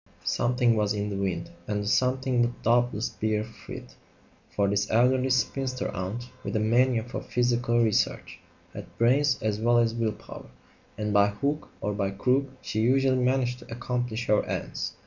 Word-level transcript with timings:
Something 0.25 0.75
was 0.75 0.95
in 0.95 1.11
the 1.11 1.15
wind, 1.15 1.51
and 1.67 1.83
the 1.83 1.87
"something" 1.87 2.41
would 2.41 2.63
doubtless 2.63 3.09
bear 3.09 3.43
fruit; 3.43 3.93
for 4.49 4.67
this 4.67 4.89
elderly 4.89 5.29
spinster 5.29 5.89
aunt, 5.89 6.27
with 6.43 6.55
a 6.55 6.59
mania 6.59 7.03
for 7.03 7.21
psychical 7.21 7.83
research, 7.83 8.39
had 8.73 8.97
brains 8.97 9.37
as 9.43 9.59
well 9.59 9.77
as 9.77 9.93
will 9.93 10.13
power, 10.13 10.49
and 10.97 11.13
by 11.13 11.27
hook 11.27 11.69
or 11.81 11.93
by 11.93 12.09
crook 12.09 12.45
she 12.63 12.79
usually 12.81 13.21
managed 13.23 13.59
to 13.59 13.71
accomplish 13.71 14.25
her 14.25 14.43
ends. 14.45 14.93